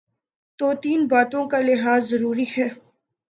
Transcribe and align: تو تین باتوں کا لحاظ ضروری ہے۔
تو 0.59 0.67
تین 0.83 0.99
باتوں 1.07 1.43
کا 1.49 1.59
لحاظ 1.59 2.09
ضروری 2.09 2.45
ہے۔ 2.57 2.67